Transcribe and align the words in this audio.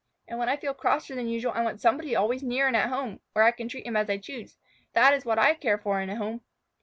And 0.27 0.39
when 0.39 0.49
I 0.49 0.57
feel 0.57 0.73
crosser 0.73 1.13
than 1.13 1.27
usual 1.27 1.51
I 1.53 1.61
want 1.61 1.79
somebody 1.79 2.15
always 2.15 2.41
near 2.41 2.65
and 2.65 2.75
at 2.75 2.89
home, 2.89 3.19
where 3.33 3.45
I 3.45 3.51
can 3.51 3.69
treat 3.69 3.85
him 3.85 3.95
as 3.95 4.09
I 4.09 4.17
choose. 4.17 4.57
That 4.93 5.13
is 5.13 5.25
what 5.25 5.37
I 5.37 5.53
care 5.53 5.77
for 5.77 6.01
in 6.01 6.09
a 6.09 6.15
home." 6.15 6.41